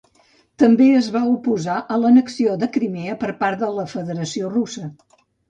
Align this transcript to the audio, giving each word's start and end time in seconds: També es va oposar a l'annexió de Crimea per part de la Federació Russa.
També 0.61 0.85
es 0.99 1.09
va 1.15 1.21
oposar 1.33 1.75
a 1.81 1.99
l'annexió 2.05 2.57
de 2.65 2.71
Crimea 2.79 3.19
per 3.25 3.31
part 3.45 3.63
de 3.67 3.71
la 3.77 3.87
Federació 3.93 4.53
Russa. 4.57 4.91